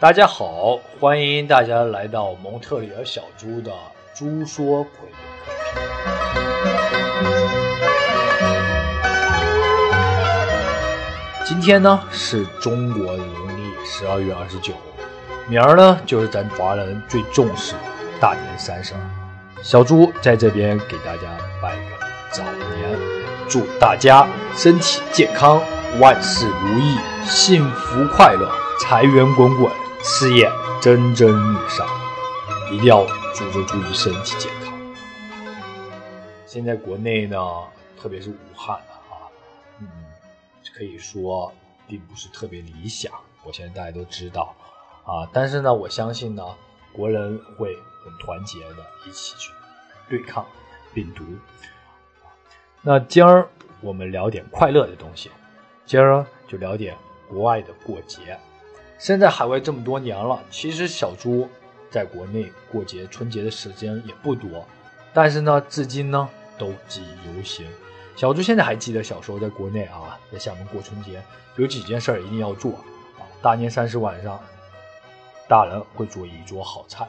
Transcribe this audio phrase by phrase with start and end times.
[0.00, 3.70] 大家好，欢迎大家来到蒙特利尔小猪的
[4.14, 5.10] 猪说鬼
[11.44, 14.72] 今天呢是中国农历十二月二十九，
[15.46, 17.74] 明儿呢就是咱华人最重视
[18.18, 18.94] 大年三十。
[19.62, 21.28] 小猪在这边给大家
[21.60, 22.42] 拜个早
[22.74, 22.98] 年，
[23.46, 25.60] 祝大家身体健康，
[26.00, 26.96] 万事如意，
[27.26, 29.70] 幸福快乐，财源滚滚，
[30.02, 30.50] 事业
[30.80, 31.86] 蒸蒸日上。
[32.72, 33.04] 一定要
[33.34, 34.72] 注重注意身体健康。
[36.46, 37.36] 现在国内呢，
[38.00, 39.26] 特别是武汉啊，
[39.80, 39.88] 嗯，
[40.72, 41.52] 可以说
[41.88, 43.12] 并不是特别理想。
[43.42, 44.54] 我相信大家都知道
[45.04, 46.44] 啊，但是呢，我相信呢，
[46.92, 47.74] 国人会
[48.04, 49.50] 很团结的，一起去
[50.08, 50.46] 对抗
[50.94, 51.24] 病毒。
[52.82, 53.48] 那今儿
[53.80, 55.28] 我们聊点快乐的东西，
[55.84, 56.96] 今儿就聊点
[57.28, 58.38] 国外的过节。
[59.00, 61.48] 身在海外这么多年了，其实小猪
[61.90, 64.66] 在国内过节春节的时间也不多，
[65.14, 67.66] 但是呢，至今呢都记忆犹新。
[68.14, 71.22] 小猪现在还记得小时候在国内啊，在厦门过春节，
[71.56, 72.72] 有几件事儿一定要做
[73.16, 73.24] 啊。
[73.40, 74.38] 大年三十晚上，
[75.48, 77.08] 大人会做一桌好菜，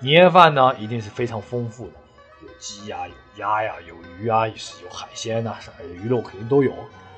[0.00, 1.94] 年夜饭呢一定是非常丰富的，
[2.42, 6.74] 有鸡呀，有鸭呀，有鱼啊，有海鲜呐，啥鱼肉肯定都有。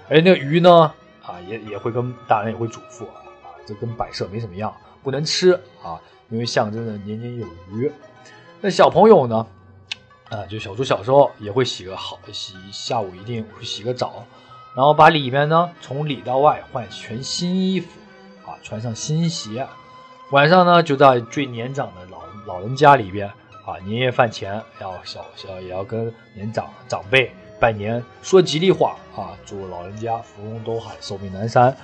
[0.09, 0.95] 而那个鱼呢，
[1.27, 3.23] 啊也也会跟大人也会嘱咐啊。
[3.67, 7.91] 这跟摆设没什么样，不能吃啊，因为象征着年年有余。
[8.61, 9.47] 那小朋友呢？
[10.31, 14.25] 啊，就小猪小时候也会洗个好洗，下午一定会洗个澡，
[14.75, 17.89] 然后把里面呢从里到外换全新衣服
[18.47, 19.67] 啊，穿上新鞋。
[20.31, 23.29] 晚上呢就在最年长的老老人家里边
[23.67, 31.77] 啊，年夜饭前要小小也要跟年长长辈拜年，说吉利话啊，祝老人家福如东海，寿比南山。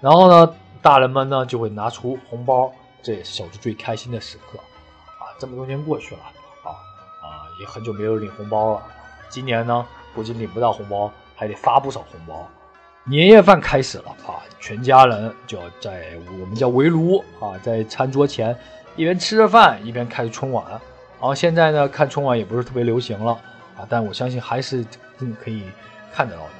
[0.00, 0.54] 然后呢？
[0.82, 5.32] 大人们呢就会拿出红包，这也是小猪最开心的时刻啊！
[5.38, 6.20] 这么多年过去了
[6.62, 7.26] 啊啊，
[7.60, 8.82] 也很久没有领红包了。
[9.28, 12.48] 今年呢，不仅领不到红包，还得发不少红包。
[13.04, 18.56] 年夜饭开始了啊，全家人就要在我们叫围炉啊，在餐桌前
[18.96, 20.64] 一边吃着饭一边看春晚。
[20.68, 23.32] 然后现在呢，看春晚也不是特别流行了
[23.76, 24.84] 啊，但我相信还是
[25.42, 25.64] 可以
[26.12, 26.50] 看得到的。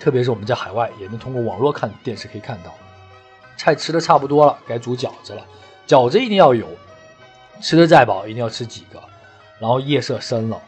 [0.00, 2.72] 特别是我们在海外，也能通过网络看电视可以看到。
[3.58, 5.44] 菜吃的差不多了，该煮饺子了。
[5.86, 6.66] 饺子一定要有，
[7.60, 8.98] 吃的再饱，一定要吃几个。
[9.58, 10.62] 然后夜色深了，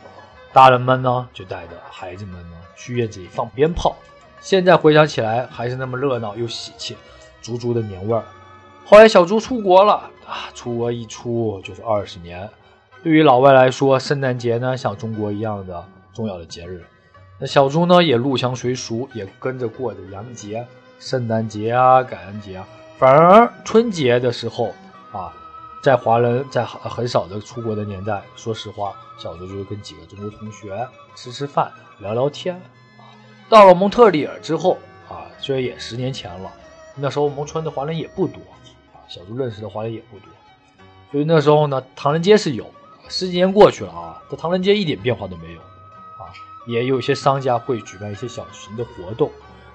[0.52, 3.94] 大人们呢就带着孩子们呢去院子里放鞭炮。
[4.40, 6.96] 现在回想起来，还是那么热闹又喜气，
[7.40, 8.24] 足足的年味儿。
[8.84, 12.50] 后来小猪出国了啊，出国一出就是二十年。
[13.04, 16.84] 对于老外来说，圣诞节呢像中国一样的重要的节日。
[17.38, 20.66] 那小猪呢也入乡随俗，也跟着过着洋节、
[20.98, 22.66] 圣诞节啊、感恩节啊。
[23.00, 24.74] 反而春节的时候
[25.10, 25.32] 啊，
[25.82, 32.60] 在华人在很少的出国的年代，说实话，小时候就跟几个中国同学吃吃饭、聊聊天。
[33.48, 34.76] 到了蒙特利尔之后
[35.08, 36.52] 啊，虽然也十年前了，
[36.94, 38.38] 那时候蒙村的华人也不多
[38.92, 40.28] 啊，小猪认识的华人也不多，
[41.10, 42.70] 所以那时候呢，唐人街是有。
[43.08, 46.28] 十几年过去了啊，这唐人街一点变化都没有啊，
[46.66, 49.30] 也有一些商家会举办一些小型的活动，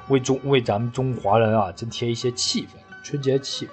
[0.10, 2.85] 为中为咱们中华人啊增添一些气氛。
[3.06, 3.70] 春节气，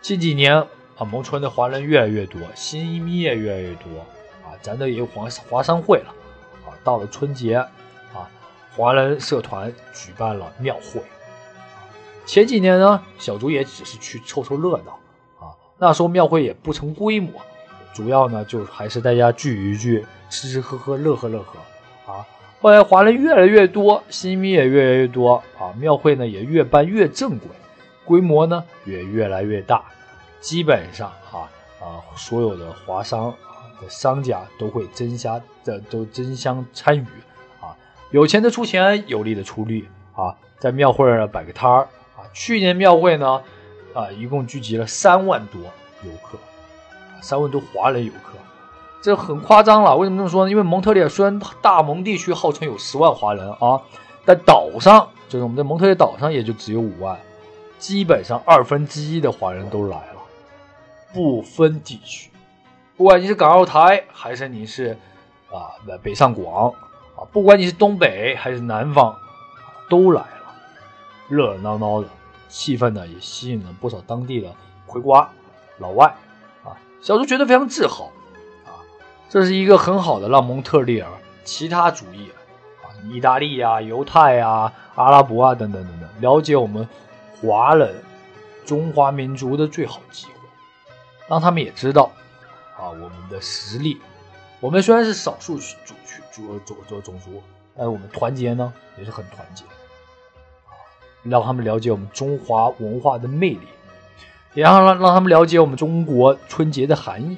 [0.00, 0.56] 近几年
[0.96, 4.00] 啊，蒙村的华人越来越多，新移民也越来越多
[4.42, 4.56] 啊。
[4.62, 6.14] 咱这也有华华商会了
[6.64, 6.72] 啊。
[6.82, 8.26] 到了春节啊，
[8.74, 11.02] 华人社团举办了庙会。
[12.24, 14.98] 前几年呢，小猪也只是去凑凑热闹
[15.46, 15.52] 啊。
[15.76, 17.32] 那时候庙会也不成规模，
[17.92, 22.26] 主要呢就还是大家聚一聚，吃吃喝喝，乐呵乐呵啊。
[22.62, 27.50] 后来华人越来越多，新移民也越来越多啊，庙会呢也越办越正规。
[28.04, 29.82] 规模呢也越来越大，
[30.40, 31.48] 基本上啊
[31.80, 33.34] 啊，所有的华商
[33.80, 37.06] 的商家都会争相的都争相参与
[37.60, 37.76] 啊，
[38.10, 42.24] 有钱的出钱，有力的出力啊，在庙会上摆个摊儿啊。
[42.32, 43.42] 去年庙会呢
[43.94, 45.60] 啊，一共聚集了三万多
[46.02, 46.38] 游客，
[47.20, 48.38] 三万多华人游客，
[49.02, 49.96] 这很夸张了。
[49.96, 50.50] 为什么这么说呢？
[50.50, 53.80] 因为蒙特利尔虽然大蒙地区号称有十万华人啊，
[54.24, 57.18] 但岛上就是我们在蒙特利尔岛上也就只有五万。
[57.84, 60.22] 基本上二分之一的华人都来了，
[61.12, 62.30] 不分地区，
[62.96, 64.96] 不管你是港澳台还是你是
[65.50, 66.70] 啊北上广
[67.14, 69.14] 啊，不管你是东北还是南方，
[69.90, 70.54] 都来了，
[71.28, 72.08] 热热闹闹的，
[72.48, 74.50] 气氛呢也吸引了不少当地的
[74.86, 75.28] 葵瓜
[75.76, 76.06] 老外
[76.64, 78.10] 啊，小猪觉得非常自豪
[78.64, 78.80] 啊，
[79.28, 81.10] 这是一个很好的让蒙特利尔
[81.44, 82.30] 其他主义
[82.82, 86.88] 啊，意大利啊、犹太啊、阿拉伯啊等等等等了解我们。
[87.44, 87.94] 华人，
[88.64, 90.32] 中华民族的最好机会
[91.28, 92.10] 让他们也知道
[92.78, 94.00] 啊我们的实力。
[94.60, 97.42] 我们虽然是少数族群族族族种族，
[97.76, 99.62] 但是我们团结呢也是很团结，
[101.22, 103.68] 让他们了解我们中华文化的魅力，
[104.54, 107.36] 也让让让他们了解我们中国春节的含义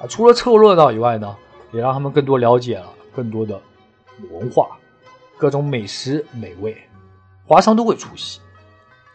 [0.00, 0.06] 啊。
[0.08, 1.36] 除了凑热闹以外呢，
[1.72, 3.60] 也让他们更多了解了更多的
[4.30, 4.78] 文化，
[5.36, 6.74] 各种美食美味，
[7.46, 8.40] 华商都会出席。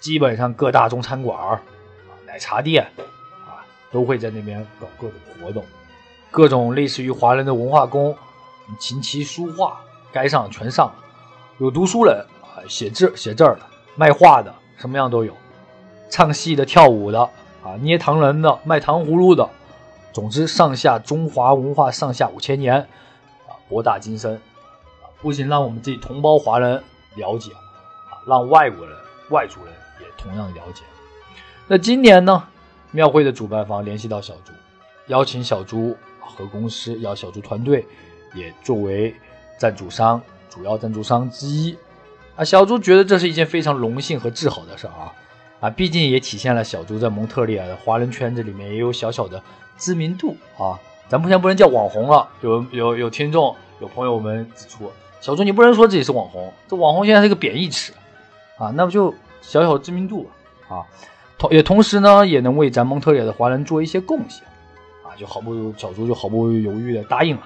[0.01, 1.61] 基本上各大中餐馆啊、
[2.25, 2.85] 奶茶店
[3.47, 5.63] 啊，都会在那边搞各种活动。
[6.31, 8.17] 各种类似于华人的文化宫，
[8.79, 9.79] 琴棋书画
[10.11, 10.91] 该上全上，
[11.59, 13.59] 有读书人啊，写字写字的，
[13.95, 15.33] 卖画的，什么样都有，
[16.09, 17.19] 唱戏的、跳舞的
[17.63, 19.47] 啊，捏糖人的、卖糖葫芦的，
[20.11, 24.33] 总之上下中华文化上下五千年啊，博大精深。
[24.33, 26.81] 啊，不仅让我们自己同胞华人
[27.15, 28.97] 了解啊，让外国人、
[29.29, 29.73] 外族人
[30.21, 30.83] 同样的了解。
[31.67, 32.43] 那今年呢，
[32.91, 34.51] 庙会的主办方联系到小猪，
[35.07, 35.97] 邀请小猪。
[36.33, 37.85] 和公司要小猪团队
[38.33, 39.13] 也作为
[39.57, 40.19] 赞助商，
[40.49, 41.75] 主要赞助商之一
[42.37, 42.43] 啊。
[42.43, 45.11] 小猪觉得这是一件非常荣幸和自豪的事啊
[45.59, 45.69] 啊！
[45.69, 49.43] 毕竟也体现了小猪在蒙特利尔的华人圈子里面也有小小的
[49.77, 50.79] 知名度啊。
[51.09, 54.89] 咱目前不能叫网红了，有有有听众有朋友们指出，
[55.19, 57.91] 小猪你不能说自己是网红，这网红现在是个贬义词
[58.57, 60.85] 啊，那不就小小知名度吧啊？
[61.37, 64.43] 同也同时呢，也能为咱蒙特利尔的华人做一些贡献。
[65.03, 67.43] 啊就毫不小猪就毫不犹豫的答应了。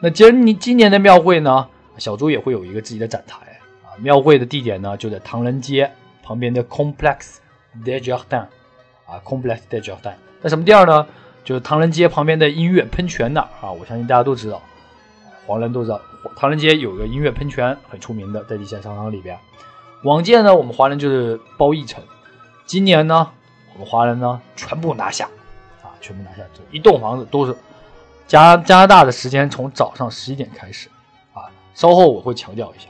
[0.00, 1.66] 那今你今年的庙会呢，
[1.98, 3.38] 小猪也会有一个自己的展台
[3.82, 3.90] 啊。
[3.98, 5.90] 庙会的地点呢就在唐人街
[6.22, 7.38] 旁边的 Complex
[7.84, 8.46] de Jardin
[9.06, 10.14] 啊，Complex de Jardin。
[10.42, 11.06] 那什么地儿呢？
[11.42, 13.72] 就是唐人街旁边的音乐喷泉那儿啊。
[13.72, 14.62] 我相信大家都知道，
[15.46, 16.00] 华人都知道，
[16.36, 19.36] 唐人街有个音乐喷泉很出名的，在地下商场里边。
[20.02, 22.02] 往届呢，我们华人就是包一层，
[22.64, 23.30] 今年呢，
[23.74, 25.26] 我们华人呢全部拿下。
[25.82, 27.56] 啊全部拿下，这一栋房子都是
[28.28, 30.88] 加加拿大的时间从早上十一点开始
[31.32, 31.50] 啊。
[31.74, 32.88] 稍后我会强调一下，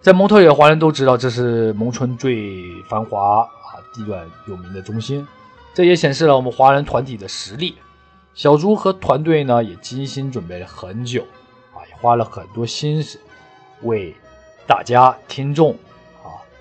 [0.00, 5.26] 在蒙特利尔，华人都知道这是蒙村最繁华啊、地段有名的中心。
[5.74, 7.76] 这也显示了我们华人团体的实力。
[8.32, 11.22] 小猪和团队呢也精心准备了很久
[11.74, 13.20] 啊，也花了很多心思
[13.82, 14.14] 为
[14.66, 15.76] 大家听众、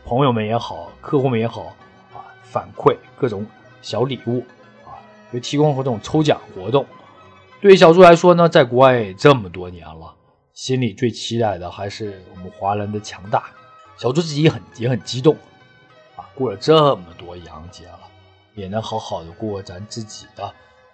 [0.05, 1.75] 朋友们也好、客户们也好
[2.13, 3.45] 啊反馈各种
[3.81, 4.45] 小礼物。
[4.85, 4.95] 啊
[5.33, 6.85] 就提供各种抽奖活动，
[7.59, 10.13] 对于小朱来说呢，在国外这么多年了，
[10.53, 13.45] 心里最期待的还是我们华人的强大。
[13.97, 15.35] 小朱自己也很也很激动
[16.15, 17.99] 啊，过了这么多洋节了，
[18.53, 20.49] 也能好好的过咱自己的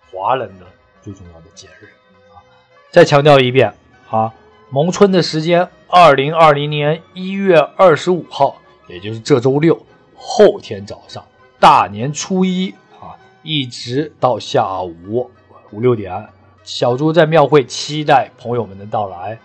[0.09, 0.65] 华人的
[1.01, 1.85] 最重要的节日
[2.33, 2.41] 啊！
[2.89, 3.73] 再强调一遍
[4.09, 4.33] 啊，
[4.69, 8.60] 蒙春的时间，二零二零年一月二十五号，
[8.91, 9.81] 也就是这周六，
[10.15, 11.25] 后天早上，
[11.59, 13.17] 大年初一啊。
[13.43, 15.31] 一直到下午
[15.71, 16.27] 五六点，
[16.63, 19.39] 小猪在庙会期待朋友们的到来。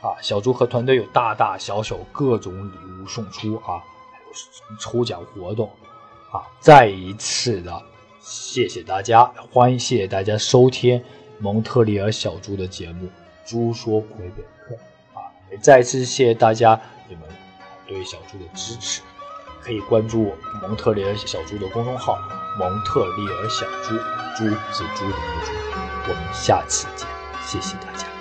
[0.00, 3.82] 啊，小猪和团队有大大小小各种礼物送出啊，
[4.12, 4.18] 还
[4.70, 5.68] 有抽奖活动
[6.30, 6.42] 啊。
[6.60, 7.82] 再一次的
[8.20, 11.02] 谢谢大家，欢迎谢谢大家收听
[11.38, 13.06] 蒙特利尔小猪的节目
[13.50, 14.74] 《猪说魁北克》
[15.18, 17.24] 啊，也再次谢谢大家你们
[17.88, 19.00] 对小猪的支持。
[19.60, 22.16] 可以关注蒙特利尔小猪的公众号
[22.58, 23.94] “蒙特利尔小猪”，
[24.38, 25.52] 猪是猪的猪。
[26.08, 27.08] 我们下期见，
[27.44, 28.17] 谢谢大家。